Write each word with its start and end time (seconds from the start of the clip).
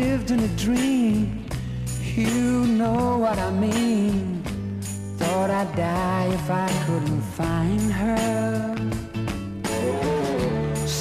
lived 0.00 0.30
in 0.30 0.40
a 0.40 0.52
dream. 0.64 1.46
You 2.16 2.66
know 2.80 3.18
what 3.24 3.38
I 3.38 3.50
mean. 3.50 4.42
Thought 5.18 5.50
I'd 5.50 5.72
die 5.74 6.28
if 6.38 6.46
I 6.66 6.68
couldn't 6.84 7.24
find 7.40 7.84
her. 8.02 8.76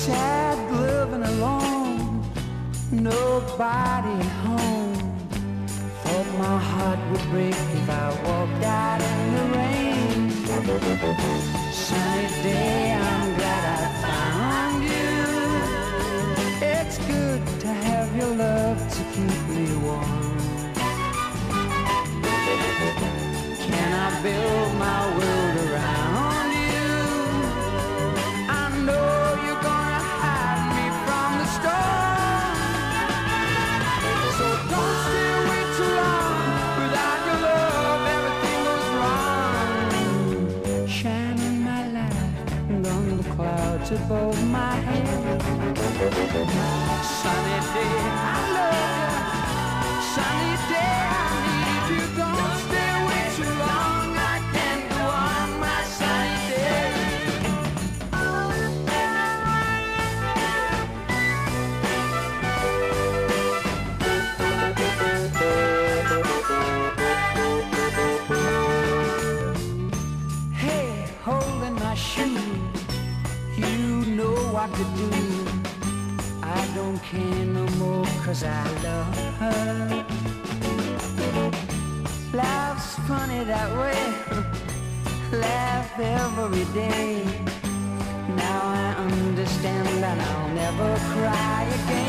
Sad 0.03 0.57
living 0.85 1.25
alone, 1.33 2.23
nobody 2.91 4.17
home. 4.45 4.95
Thought 6.03 6.29
my 6.45 6.57
heart 6.71 6.99
would 7.11 7.25
break 7.33 7.57
if 7.79 7.87
I 8.03 8.07
walked 8.27 8.63
out 8.63 9.01
in 9.11 9.19
the 9.37 9.45
rain. 9.57 10.19
Sunny 11.83 12.27
day, 12.43 12.64
clouds 43.35 43.91
above 43.91 44.37
my 44.49 44.75
head. 44.75 45.41
Sunny 47.21 47.59
day, 47.73 47.97
I 48.31 48.39
love 48.55 48.75
you. 48.97 50.01
Sunny 50.15 50.53
day, 50.71 50.95
I 51.19 51.29
need 51.45 51.85
you. 51.95 52.03
Don't 52.19 52.55
stay 52.65 52.89
away 52.99 53.25
too 53.37 53.51
long. 53.63 54.07
I 54.17 54.35
can't 54.53 54.83
go 54.89 55.03
on 55.27 55.49
my 55.59 55.79
sunny 55.97 56.37
day. 56.51 56.85
Hey, 70.53 70.89
holding 71.23 71.75
my 71.75 71.95
shoe, 71.95 72.39
you 73.57 74.05
know 74.17 74.35
what 74.53 74.73
to 74.73 74.83
do. 74.99 75.09
I 76.43 76.67
don't 76.75 76.99
care 76.99 77.45
no 77.45 77.65
more 77.77 78.05
cause 78.23 78.43
I 78.43 78.63
love 78.83 79.15
her. 79.39 80.05
Life's 82.33 82.95
funny 83.07 83.43
that 83.45 83.69
way, 83.79 83.99
laugh 85.31 85.99
every 85.99 86.65
day. 86.73 87.23
Now 88.35 88.61
I 88.63 88.95
understand 88.97 89.87
that 90.03 90.19
I'll 90.19 90.49
never 90.49 90.97
cry 91.13 91.63
again. 91.63 92.04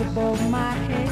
Above 0.00 0.50
my 0.50 0.70
head. 0.70 1.11